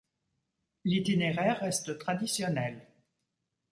L'itinéraire 0.83 1.53
reste 1.59 1.93
traditionnel. 1.99 2.87